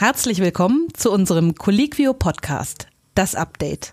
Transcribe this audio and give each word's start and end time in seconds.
Herzlich 0.00 0.38
willkommen 0.38 0.88
zu 0.94 1.12
unserem 1.12 1.56
Colliquio 1.56 2.14
Podcast, 2.14 2.86
das 3.14 3.34
Update. 3.34 3.92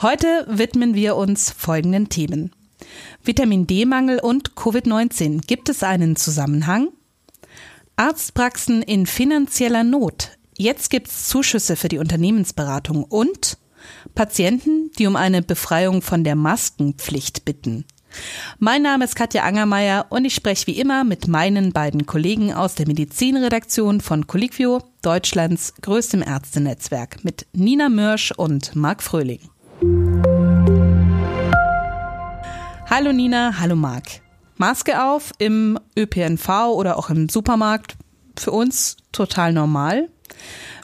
Heute 0.00 0.46
widmen 0.48 0.94
wir 0.94 1.16
uns 1.16 1.50
folgenden 1.50 2.08
Themen. 2.08 2.52
Vitamin 3.24 3.66
D-Mangel 3.66 4.20
und 4.20 4.52
Covid-19. 4.52 5.44
Gibt 5.48 5.68
es 5.68 5.82
einen 5.82 6.14
Zusammenhang? 6.14 6.90
Arztpraxen 7.96 8.80
in 8.82 9.06
finanzieller 9.06 9.82
Not. 9.82 10.38
Jetzt 10.56 10.88
gibt 10.88 11.08
es 11.08 11.26
Zuschüsse 11.26 11.74
für 11.74 11.88
die 11.88 11.98
Unternehmensberatung 11.98 13.02
und 13.02 13.58
Patienten, 14.14 14.92
die 15.00 15.08
um 15.08 15.16
eine 15.16 15.42
Befreiung 15.42 16.00
von 16.00 16.22
der 16.22 16.36
Maskenpflicht 16.36 17.44
bitten. 17.44 17.86
Mein 18.58 18.82
Name 18.82 19.04
ist 19.04 19.16
Katja 19.16 19.42
Angermeier 19.44 20.06
und 20.10 20.24
ich 20.24 20.34
spreche 20.34 20.66
wie 20.66 20.78
immer 20.78 21.04
mit 21.04 21.28
meinen 21.28 21.72
beiden 21.72 22.06
Kollegen 22.06 22.52
aus 22.52 22.74
der 22.74 22.86
Medizinredaktion 22.86 24.00
von 24.00 24.26
Colliquio, 24.26 24.82
Deutschlands 25.02 25.74
größtem 25.80 26.22
Ärztenetzwerk, 26.22 27.24
mit 27.24 27.46
Nina 27.52 27.88
Mörsch 27.88 28.32
und 28.32 28.74
Marc 28.76 29.02
Fröhling. 29.02 29.40
Hallo 32.88 33.12
Nina, 33.12 33.58
hallo 33.60 33.76
Marc. 33.76 34.20
Maske 34.56 35.02
auf 35.02 35.32
im 35.38 35.78
ÖPNV 35.96 36.48
oder 36.74 36.98
auch 36.98 37.08
im 37.08 37.28
Supermarkt, 37.28 37.96
für 38.36 38.50
uns 38.50 38.96
total 39.12 39.52
normal. 39.52 40.08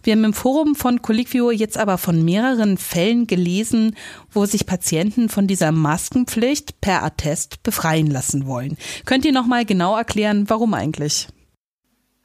Wir 0.03 0.13
haben 0.13 0.25
im 0.25 0.33
Forum 0.33 0.75
von 0.77 1.03
Colliquio 1.03 1.51
jetzt 1.51 1.79
aber 1.79 1.99
von 1.99 2.25
mehreren 2.25 2.79
Fällen 2.79 3.27
gelesen, 3.27 3.97
wo 4.31 4.47
sich 4.47 4.67
Patienten 4.67 5.29
von 5.29 5.47
dieser 5.47 5.73
Maskenpflicht 5.73 6.81
per 6.81 7.03
Attest 7.03 7.63
befreien 7.63 8.07
lassen 8.07 8.47
wollen. 8.47 8.77
Könnt 9.05 9.25
ihr 9.25 9.33
noch 9.33 9.47
mal 9.47 9.65
genau 9.65 9.97
erklären, 9.97 10.49
warum 10.49 10.75
eigentlich? 10.75 11.29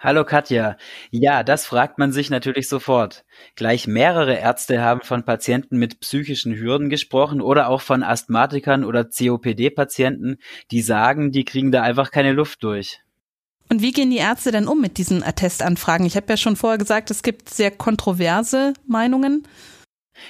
Hallo 0.04 0.26
Katja. 0.26 0.78
Ja, 1.12 1.44
das 1.44 1.68
fragt 1.68 2.00
man 2.00 2.12
sich 2.12 2.32
natürlich 2.32 2.68
sofort. 2.68 3.24
Gleich 3.56 3.86
mehrere 3.86 4.34
Ärzte 4.34 4.82
haben 4.82 5.02
von 5.02 5.26
Patienten 5.26 5.78
mit 5.78 6.00
psychischen 6.00 6.56
Hürden 6.56 6.90
gesprochen 6.90 7.40
oder 7.40 7.70
auch 7.70 7.82
von 7.82 8.02
Asthmatikern 8.02 8.84
oder 8.84 9.06
COPD-Patienten, 9.06 10.38
die 10.72 10.82
sagen, 10.82 11.32
die 11.32 11.46
kriegen 11.46 11.72
da 11.72 11.84
einfach 11.84 12.10
keine 12.10 12.32
Luft 12.32 12.64
durch. 12.64 13.00
Und 13.72 13.82
wie 13.82 13.94
gehen 13.94 14.12
die 14.12 14.18
Ärzte 14.18 14.52
denn 14.52 14.68
um 14.68 14.82
mit 14.82 14.98
diesen 14.98 15.24
Attestanfragen? 15.24 16.06
Ich 16.06 16.18
habe 16.18 16.26
ja 16.28 16.36
schon 16.36 16.58
vorher 16.58 16.78
gesagt, 16.78 17.10
es 17.10 17.24
gibt 17.24 17.50
sehr 17.50 17.72
kontroverse 17.72 18.74
Meinungen. 18.86 19.48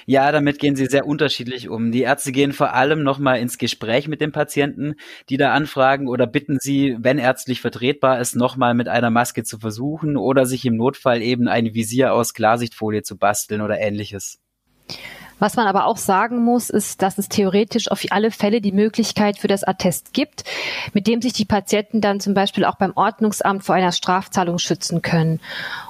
Ja, 0.06 0.30
damit 0.30 0.60
gehen 0.60 0.76
sie 0.76 0.86
sehr 0.86 1.08
unterschiedlich 1.08 1.68
um. 1.68 1.90
Die 1.90 2.02
Ärzte 2.02 2.30
gehen 2.30 2.52
vor 2.52 2.72
allem 2.72 3.02
nochmal 3.02 3.40
ins 3.40 3.58
Gespräch 3.58 4.06
mit 4.06 4.20
den 4.20 4.30
Patienten, 4.30 4.94
die 5.28 5.38
da 5.38 5.52
anfragen 5.52 6.06
oder 6.06 6.28
bitten 6.28 6.58
sie, 6.60 6.96
wenn 7.00 7.18
ärztlich 7.18 7.60
vertretbar 7.60 8.20
ist, 8.20 8.36
nochmal 8.36 8.74
mit 8.74 8.86
einer 8.86 9.10
Maske 9.10 9.42
zu 9.42 9.58
versuchen 9.58 10.16
oder 10.16 10.46
sich 10.46 10.64
im 10.64 10.76
Notfall 10.76 11.20
eben 11.20 11.48
ein 11.48 11.74
Visier 11.74 12.14
aus 12.14 12.34
Klarsichtfolie 12.34 13.02
zu 13.02 13.18
basteln 13.18 13.60
oder 13.60 13.80
ähnliches. 13.80 14.38
Was 15.42 15.56
man 15.56 15.66
aber 15.66 15.86
auch 15.86 15.96
sagen 15.96 16.44
muss, 16.44 16.70
ist, 16.70 17.02
dass 17.02 17.18
es 17.18 17.28
theoretisch 17.28 17.90
auf 17.90 18.04
alle 18.10 18.30
Fälle 18.30 18.60
die 18.60 18.70
Möglichkeit 18.70 19.38
für 19.38 19.48
das 19.48 19.64
Attest 19.64 20.14
gibt, 20.14 20.44
mit 20.92 21.08
dem 21.08 21.20
sich 21.20 21.32
die 21.32 21.44
Patienten 21.44 22.00
dann 22.00 22.20
zum 22.20 22.32
Beispiel 22.32 22.64
auch 22.64 22.76
beim 22.76 22.92
Ordnungsamt 22.94 23.64
vor 23.64 23.74
einer 23.74 23.90
Strafzahlung 23.90 24.60
schützen 24.60 25.02
können. 25.02 25.40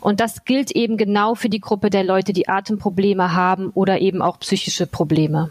Und 0.01 0.21
das 0.21 0.47
gilt 0.47 0.71
eben 0.71 0.97
genau 0.97 1.35
für 1.35 1.51
die 1.51 1.61
Gruppe 1.61 1.91
der 1.91 2.03
Leute, 2.03 2.33
die 2.33 2.49
Atemprobleme 2.49 3.35
haben 3.35 3.69
oder 3.75 4.01
eben 4.01 4.23
auch 4.23 4.41
psychische 4.41 4.87
Probleme. 4.87 5.51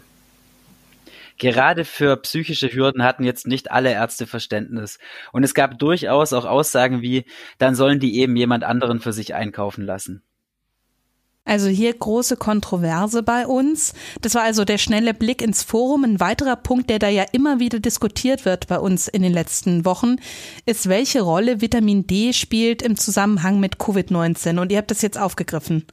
Gerade 1.38 1.84
für 1.84 2.16
psychische 2.16 2.72
Hürden 2.72 3.04
hatten 3.04 3.22
jetzt 3.22 3.46
nicht 3.46 3.70
alle 3.70 3.92
Ärzte 3.92 4.26
Verständnis. 4.26 4.98
Und 5.30 5.44
es 5.44 5.54
gab 5.54 5.78
durchaus 5.78 6.32
auch 6.32 6.44
Aussagen 6.44 7.02
wie, 7.02 7.24
dann 7.58 7.76
sollen 7.76 8.00
die 8.00 8.18
eben 8.18 8.34
jemand 8.34 8.64
anderen 8.64 8.98
für 8.98 9.12
sich 9.12 9.36
einkaufen 9.36 9.86
lassen. 9.86 10.24
Also 11.52 11.68
hier 11.68 11.92
große 11.92 12.38
Kontroverse 12.38 13.22
bei 13.22 13.46
uns. 13.46 13.92
Das 14.22 14.34
war 14.34 14.42
also 14.42 14.64
der 14.64 14.78
schnelle 14.78 15.12
Blick 15.12 15.42
ins 15.42 15.62
Forum. 15.62 16.02
Ein 16.02 16.18
weiterer 16.18 16.56
Punkt, 16.56 16.88
der 16.88 16.98
da 16.98 17.08
ja 17.10 17.26
immer 17.32 17.60
wieder 17.60 17.78
diskutiert 17.78 18.46
wird 18.46 18.68
bei 18.68 18.78
uns 18.78 19.06
in 19.06 19.20
den 19.20 19.34
letzten 19.34 19.84
Wochen, 19.84 20.16
ist, 20.64 20.88
welche 20.88 21.20
Rolle 21.20 21.60
Vitamin 21.60 22.06
D 22.06 22.32
spielt 22.32 22.80
im 22.80 22.96
Zusammenhang 22.96 23.60
mit 23.60 23.76
Covid-19. 23.76 24.60
Und 24.60 24.72
ihr 24.72 24.78
habt 24.78 24.90
das 24.90 25.02
jetzt 25.02 25.18
aufgegriffen. 25.18 25.84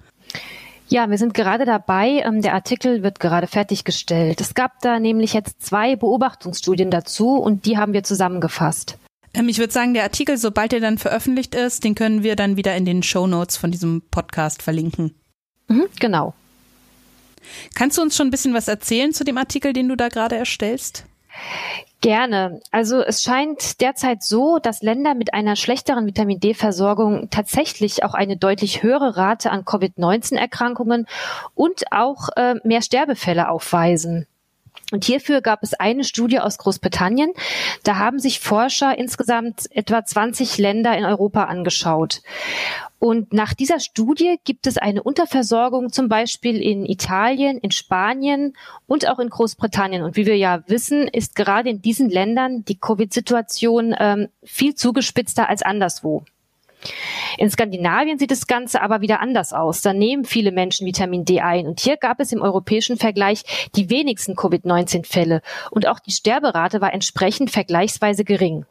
Ja, 0.88 1.10
wir 1.10 1.18
sind 1.18 1.34
gerade 1.34 1.66
dabei. 1.66 2.24
Ähm, 2.24 2.42
der 2.42 2.54
Artikel 2.54 3.04
wird 3.04 3.20
gerade 3.20 3.48
fertiggestellt. 3.48 4.40
Es 4.40 4.54
gab 4.54 4.80
da 4.80 4.98
nämlich 4.98 5.34
jetzt 5.34 5.62
zwei 5.62 5.98
Beobachtungsstudien 5.98 6.90
dazu 6.90 7.32
und 7.32 7.66
die 7.66 7.78
haben 7.78 7.92
wir 7.92 8.04
zusammengefasst. 8.04 8.98
Ähm, 9.34 9.50
ich 9.50 9.58
würde 9.58 9.74
sagen, 9.74 9.94
der 9.94 10.04
Artikel, 10.04 10.38
sobald 10.38 10.72
er 10.72 10.80
dann 10.80 10.98
veröffentlicht 10.98 11.54
ist, 11.54 11.84
den 11.84 11.96
können 11.96 12.24
wir 12.24 12.38
dann 12.38 12.56
wieder 12.56 12.78
in 12.78 12.86
den 12.86 13.04
Show 13.04 13.28
Notes 13.28 13.58
von 13.58 13.72
diesem 13.72 14.04
Podcast 14.10 14.62
verlinken. 14.64 15.16
Mhm, 15.70 15.88
genau. 16.00 16.34
Kannst 17.74 17.98
du 17.98 18.02
uns 18.02 18.16
schon 18.16 18.28
ein 18.28 18.32
bisschen 18.32 18.54
was 18.54 18.68
erzählen 18.68 19.14
zu 19.14 19.24
dem 19.24 19.38
Artikel, 19.38 19.74
den 19.74 19.88
du 19.88 19.96
da 19.96 20.10
gerade 20.10 20.36
erstellst? 20.36 21.06
Gerne. 22.02 22.62
Also 22.72 23.02
es 23.02 23.24
scheint 23.24 23.82
derzeit 23.82 24.24
so, 24.24 24.60
dass 24.60 24.82
Länder 24.82 25.16
mit 25.16 25.34
einer 25.34 25.58
schlechteren 25.58 26.06
Vitamin 26.06 26.40
D-Versorgung 26.40 27.30
tatsächlich 27.30 28.04
auch 28.04 28.14
eine 28.14 28.38
deutlich 28.38 28.84
höhere 28.84 29.18
Rate 29.18 29.52
an 29.52 29.66
Covid-19-Erkrankungen 29.66 31.08
und 31.56 31.92
auch 31.92 32.30
äh, 32.38 32.56
mehr 32.64 32.82
Sterbefälle 32.82 33.50
aufweisen. 33.50 34.28
Und 34.92 35.06
hierfür 35.06 35.42
gab 35.42 35.62
es 35.62 35.74
eine 35.74 36.04
Studie 36.04 36.40
aus 36.40 36.58
Großbritannien. 36.58 37.32
Da 37.84 37.98
haben 37.98 38.20
sich 38.20 38.40
Forscher 38.40 38.98
insgesamt 38.98 39.68
etwa 39.72 40.04
20 40.04 40.58
Länder 40.58 40.98
in 40.98 41.06
Europa 41.06 41.44
angeschaut. 41.44 42.22
Und 42.98 43.32
nach 43.32 43.54
dieser 43.54 43.80
Studie 43.80 44.40
gibt 44.44 44.68
es 44.68 44.78
eine 44.78 45.04
Unterversorgung 45.04 45.92
zum 45.92 46.10
Beispiel 46.10 46.62
in 46.62 46.86
Italien, 46.86 47.58
in 47.60 47.72
Spanien 47.72 48.54
und 48.88 49.08
auch 49.08 49.20
in 49.20 49.30
Großbritannien. 49.30 50.04
Und 50.04 50.18
wie 50.18 50.26
wir 50.26 50.36
ja 50.36 50.64
wissen, 50.68 51.08
ist 51.08 51.36
gerade 51.36 51.70
in 51.70 51.82
diesen 51.82 52.10
Ländern 52.10 52.66
die 52.66 52.78
Covid-Situation 52.78 53.96
ähm, 53.98 54.28
viel 54.44 54.76
zugespitzter 54.76 55.48
als 55.48 55.62
anderswo. 55.62 56.26
In 57.38 57.50
Skandinavien 57.50 58.20
sieht 58.20 58.32
das 58.32 58.48
Ganze 58.48 58.82
aber 58.82 59.02
wieder 59.02 59.20
anders 59.20 59.54
aus. 59.54 59.82
Da 59.82 59.94
nehmen 59.94 60.26
viele 60.26 60.52
Menschen 60.52 60.88
Vitamin 60.88 61.26
D 61.26 61.42
ein. 61.42 61.68
Und 61.68 61.80
hier 61.80 61.98
gab 61.98 62.20
es 62.20 62.32
im 62.32 62.42
europäischen 62.42 62.98
Vergleich 62.98 63.44
die 63.76 63.90
wenigsten 63.90 64.36
Covid-19-Fälle. 64.36 65.42
Und 65.72 65.88
auch 65.88 66.00
die 66.00 66.12
Sterberate 66.12 66.82
war 66.82 66.94
entsprechend 66.94 67.52
vergleichsweise 67.52 68.24
gering. 68.24 68.66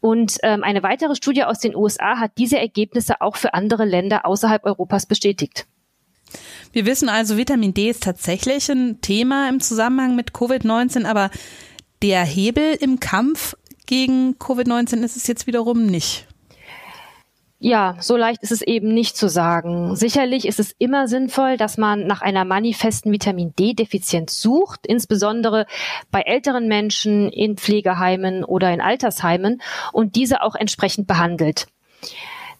Und 0.00 0.38
ähm, 0.42 0.64
eine 0.64 0.82
weitere 0.82 1.14
Studie 1.14 1.44
aus 1.44 1.58
den 1.58 1.76
USA 1.76 2.18
hat 2.18 2.32
diese 2.38 2.58
Ergebnisse 2.58 3.20
auch 3.20 3.36
für 3.36 3.54
andere 3.54 3.84
Länder 3.84 4.24
außerhalb 4.24 4.64
Europas 4.64 5.06
bestätigt. 5.06 5.66
Wir 6.72 6.86
wissen 6.86 7.08
also, 7.08 7.36
Vitamin 7.36 7.74
D 7.74 7.90
ist 7.90 8.02
tatsächlich 8.02 8.70
ein 8.70 9.00
Thema 9.00 9.48
im 9.48 9.60
Zusammenhang 9.60 10.16
mit 10.16 10.30
Covid-19, 10.30 11.04
aber 11.04 11.30
der 12.02 12.24
Hebel 12.24 12.76
im 12.80 13.00
Kampf 13.00 13.56
gegen 13.86 14.36
Covid-19 14.38 15.02
ist 15.02 15.16
es 15.16 15.26
jetzt 15.26 15.46
wiederum 15.46 15.84
nicht. 15.84 16.26
Ja, 17.62 17.96
so 18.00 18.16
leicht 18.16 18.42
ist 18.42 18.52
es 18.52 18.62
eben 18.62 18.94
nicht 18.94 19.18
zu 19.18 19.28
sagen. 19.28 19.94
Sicherlich 19.94 20.46
ist 20.46 20.58
es 20.58 20.74
immer 20.78 21.06
sinnvoll, 21.08 21.58
dass 21.58 21.76
man 21.76 22.06
nach 22.06 22.22
einer 22.22 22.46
manifesten 22.46 23.12
Vitamin 23.12 23.52
D-Defizienz 23.54 24.40
sucht, 24.40 24.86
insbesondere 24.86 25.66
bei 26.10 26.22
älteren 26.22 26.68
Menschen 26.68 27.28
in 27.28 27.58
Pflegeheimen 27.58 28.44
oder 28.44 28.72
in 28.72 28.80
Altersheimen 28.80 29.60
und 29.92 30.16
diese 30.16 30.42
auch 30.42 30.54
entsprechend 30.54 31.06
behandelt. 31.06 31.66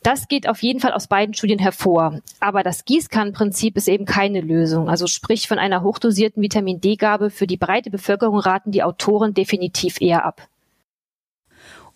Das 0.03 0.29
geht 0.29 0.47
auf 0.47 0.63
jeden 0.63 0.81
Fall 0.81 0.93
aus 0.93 1.07
beiden 1.07 1.33
Studien 1.35 1.59
hervor. 1.59 2.21
Aber 2.39 2.63
das 2.63 2.85
Gießkannenprinzip 2.85 3.79
ist 3.79 3.89
eben 3.89 4.05
keine 4.05 4.43
Lösung. 4.43 4.91
Also 4.91 5.07
sprich 5.07 5.49
von 5.49 5.59
einer 5.59 5.83
hochdosierten 5.83 6.43
Vitamin 6.43 6.83
D-Gabe 6.83 7.31
für 7.31 7.47
die 7.47 7.57
breite 7.57 7.91
Bevölkerung 7.91 8.39
raten 8.39 8.71
die 8.71 8.83
Autoren 8.83 9.33
definitiv 9.33 9.99
eher 10.03 10.27
ab. 10.27 10.47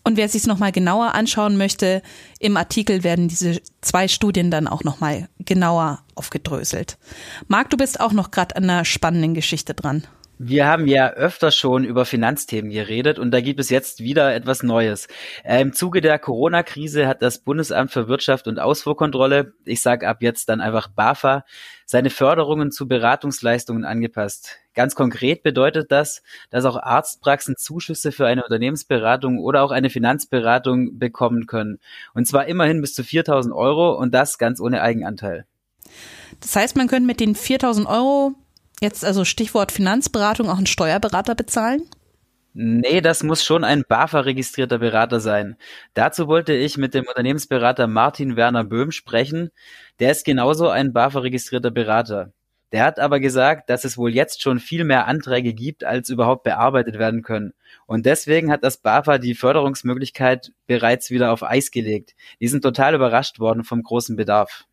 Und 0.04 0.18
wer 0.18 0.28
sich 0.28 0.42
es 0.42 0.46
nochmal 0.46 0.70
genauer 0.70 1.14
anschauen 1.14 1.56
möchte, 1.56 2.02
im 2.38 2.58
Artikel 2.58 3.02
werden 3.04 3.28
diese 3.28 3.60
zwei 3.80 4.06
Studien 4.06 4.50
dann 4.50 4.68
auch 4.68 4.84
nochmal 4.84 5.28
genauer 5.38 6.00
aufgedröselt. 6.14 6.98
Marc, 7.48 7.70
du 7.70 7.78
bist 7.78 8.00
auch 8.00 8.12
noch 8.12 8.30
gerade 8.30 8.54
an 8.54 8.64
einer 8.64 8.84
spannenden 8.84 9.32
Geschichte 9.32 9.72
dran. 9.72 10.06
Wir 10.38 10.66
haben 10.66 10.88
ja 10.88 11.10
öfter 11.10 11.52
schon 11.52 11.84
über 11.84 12.04
Finanzthemen 12.04 12.72
geredet 12.72 13.20
und 13.20 13.30
da 13.30 13.40
gibt 13.40 13.60
es 13.60 13.70
jetzt 13.70 14.00
wieder 14.00 14.34
etwas 14.34 14.64
Neues. 14.64 15.06
Äh, 15.44 15.60
Im 15.60 15.72
Zuge 15.72 16.00
der 16.00 16.18
Corona-Krise 16.18 17.06
hat 17.06 17.22
das 17.22 17.38
Bundesamt 17.38 17.92
für 17.92 18.08
Wirtschaft 18.08 18.48
und 18.48 18.58
Ausfuhrkontrolle, 18.58 19.54
ich 19.64 19.80
sage 19.80 20.08
ab 20.08 20.22
jetzt 20.22 20.48
dann 20.48 20.60
einfach 20.60 20.88
BAFA, 20.88 21.44
seine 21.86 22.10
Förderungen 22.10 22.72
zu 22.72 22.88
Beratungsleistungen 22.88 23.84
angepasst. 23.84 24.58
Ganz 24.74 24.96
konkret 24.96 25.44
bedeutet 25.44 25.92
das, 25.92 26.22
dass 26.50 26.64
auch 26.64 26.76
Arztpraxen 26.76 27.54
Zuschüsse 27.56 28.10
für 28.10 28.26
eine 28.26 28.42
Unternehmensberatung 28.42 29.38
oder 29.38 29.62
auch 29.62 29.70
eine 29.70 29.88
Finanzberatung 29.88 30.98
bekommen 30.98 31.46
können. 31.46 31.78
Und 32.12 32.26
zwar 32.26 32.46
immerhin 32.46 32.80
bis 32.80 32.94
zu 32.94 33.04
4000 33.04 33.54
Euro 33.54 33.92
und 33.92 34.12
das 34.12 34.38
ganz 34.38 34.60
ohne 34.60 34.82
Eigenanteil. 34.82 35.46
Das 36.40 36.56
heißt, 36.56 36.76
man 36.76 36.88
könnte 36.88 37.06
mit 37.06 37.20
den 37.20 37.36
4000 37.36 37.86
Euro 37.86 38.34
Jetzt 38.80 39.04
also 39.04 39.24
Stichwort 39.24 39.72
Finanzberatung 39.72 40.48
auch 40.48 40.56
einen 40.56 40.66
Steuerberater 40.66 41.34
bezahlen? 41.34 41.82
Nee, 42.56 43.00
das 43.00 43.24
muss 43.24 43.42
schon 43.44 43.64
ein 43.64 43.82
BAFA-registrierter 43.88 44.78
Berater 44.78 45.18
sein. 45.18 45.56
Dazu 45.92 46.28
wollte 46.28 46.52
ich 46.52 46.76
mit 46.76 46.94
dem 46.94 47.04
Unternehmensberater 47.08 47.88
Martin 47.88 48.36
Werner 48.36 48.62
Böhm 48.62 48.92
sprechen. 48.92 49.50
Der 49.98 50.12
ist 50.12 50.24
genauso 50.24 50.68
ein 50.68 50.92
BAFA-registrierter 50.92 51.72
Berater. 51.72 52.32
Der 52.70 52.84
hat 52.84 53.00
aber 53.00 53.18
gesagt, 53.20 53.70
dass 53.70 53.84
es 53.84 53.98
wohl 53.98 54.12
jetzt 54.14 54.40
schon 54.42 54.60
viel 54.60 54.84
mehr 54.84 55.06
Anträge 55.06 55.52
gibt, 55.52 55.82
als 55.82 56.08
überhaupt 56.08 56.44
bearbeitet 56.44 56.98
werden 56.98 57.22
können. 57.22 57.54
Und 57.86 58.06
deswegen 58.06 58.52
hat 58.52 58.64
das 58.64 58.76
BAFA 58.78 59.18
die 59.18 59.34
Förderungsmöglichkeit 59.34 60.52
bereits 60.66 61.10
wieder 61.10 61.32
auf 61.32 61.42
Eis 61.42 61.72
gelegt. 61.72 62.14
Die 62.40 62.48
sind 62.48 62.62
total 62.62 62.94
überrascht 62.94 63.40
worden 63.40 63.64
vom 63.64 63.82
großen 63.82 64.14
Bedarf. 64.16 64.64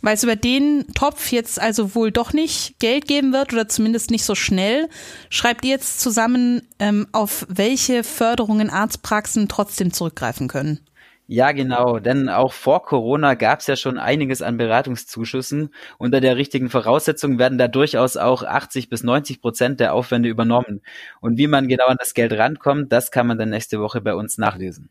Weil 0.00 0.14
es 0.14 0.22
über 0.22 0.36
den 0.36 0.86
Topf 0.94 1.32
jetzt 1.32 1.60
also 1.60 1.94
wohl 1.94 2.12
doch 2.12 2.32
nicht 2.32 2.78
Geld 2.78 3.06
geben 3.06 3.32
wird 3.32 3.52
oder 3.52 3.68
zumindest 3.68 4.10
nicht 4.10 4.24
so 4.24 4.34
schnell, 4.34 4.88
schreibt 5.30 5.64
ihr 5.64 5.70
jetzt 5.72 6.00
zusammen, 6.00 6.62
ähm, 6.78 7.06
auf 7.12 7.46
welche 7.48 8.04
Förderungen 8.04 8.70
Arztpraxen 8.70 9.48
trotzdem 9.48 9.92
zurückgreifen 9.92 10.48
können? 10.48 10.80
Ja, 11.28 11.50
genau, 11.50 11.98
denn 11.98 12.28
auch 12.28 12.52
vor 12.52 12.84
Corona 12.84 13.34
gab 13.34 13.58
es 13.58 13.66
ja 13.66 13.74
schon 13.74 13.98
einiges 13.98 14.42
an 14.42 14.58
Beratungszuschüssen. 14.58 15.70
Unter 15.98 16.20
der 16.20 16.36
richtigen 16.36 16.70
Voraussetzung 16.70 17.40
werden 17.40 17.58
da 17.58 17.66
durchaus 17.66 18.16
auch 18.16 18.44
80 18.44 18.88
bis 18.88 19.02
90 19.02 19.40
Prozent 19.40 19.80
der 19.80 19.92
Aufwände 19.92 20.28
übernommen. 20.28 20.82
Und 21.20 21.36
wie 21.36 21.48
man 21.48 21.66
genau 21.66 21.86
an 21.86 21.96
das 21.98 22.14
Geld 22.14 22.32
rankommt, 22.32 22.92
das 22.92 23.10
kann 23.10 23.26
man 23.26 23.38
dann 23.38 23.50
nächste 23.50 23.80
Woche 23.80 24.00
bei 24.00 24.14
uns 24.14 24.38
nachlesen. 24.38 24.88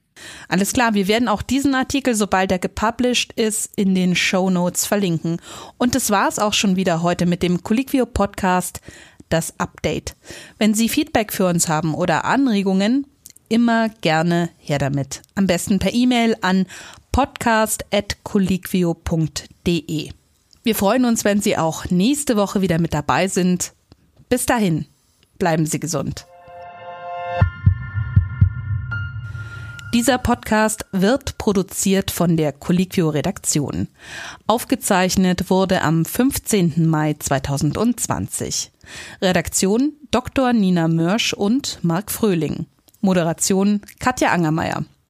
Alles 0.49 0.73
klar, 0.73 0.93
wir 0.93 1.07
werden 1.07 1.29
auch 1.29 1.41
diesen 1.41 1.73
Artikel, 1.73 2.15
sobald 2.15 2.51
er 2.51 2.59
gepublished 2.59 3.31
ist, 3.33 3.71
in 3.77 3.95
den 3.95 4.13
Show 4.13 4.49
Notes 4.49 4.85
verlinken. 4.85 5.39
Und 5.77 5.95
das 5.95 6.11
war's 6.11 6.37
auch 6.37 6.53
schon 6.53 6.75
wieder 6.75 7.01
heute 7.01 7.25
mit 7.25 7.43
dem 7.43 7.63
Colliquio 7.63 8.05
Podcast, 8.05 8.81
das 9.29 9.57
Update. 9.57 10.15
Wenn 10.57 10.73
Sie 10.73 10.89
Feedback 10.89 11.31
für 11.31 11.47
uns 11.47 11.69
haben 11.69 11.95
oder 11.95 12.25
Anregungen, 12.25 13.07
immer 13.49 13.89
gerne 14.01 14.49
her 14.57 14.79
damit. 14.79 15.21
Am 15.35 15.45
besten 15.47 15.79
per 15.79 15.93
E-Mail 15.93 16.35
an 16.41 16.65
podcast.colliquio.de. 17.11 20.09
Wir 20.63 20.75
freuen 20.75 21.05
uns, 21.05 21.23
wenn 21.23 21.41
Sie 21.41 21.57
auch 21.57 21.85
nächste 21.89 22.37
Woche 22.37 22.61
wieder 22.61 22.79
mit 22.79 22.93
dabei 22.93 23.27
sind. 23.27 23.73
Bis 24.29 24.45
dahin, 24.45 24.85
bleiben 25.37 25.65
Sie 25.65 25.79
gesund. 25.79 26.27
Dieser 29.95 30.17
Podcast 30.17 30.85
wird 30.91 31.37
produziert 31.37 32.11
von 32.11 32.35
der 32.35 32.51
Colliquio 32.51 33.07
Redaktion. 33.07 33.87
Aufgezeichnet 34.45 35.49
wurde 35.49 35.83
am 35.83 36.03
15. 36.03 36.85
Mai 36.85 37.15
2020. 37.17 38.71
Redaktion 39.21 39.93
Dr. 40.11 40.51
Nina 40.51 40.89
Mörsch 40.89 41.31
und 41.31 41.79
Marc 41.81 42.11
Fröhling. 42.11 42.65
Moderation 43.05 43.81
Katja 43.99 44.31
Angermeier. 44.31 44.83